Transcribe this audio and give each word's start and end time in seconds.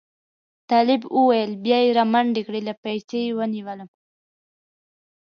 طالب 0.69 1.01
وویل 1.17 1.51
بیا 1.63 1.79
یې 1.85 1.91
را 1.97 2.05
منډې 2.13 2.41
کړې 2.47 2.61
له 2.67 2.73
پایڅې 2.81 3.19
یې 3.25 3.35
ونیولم. 3.37 3.89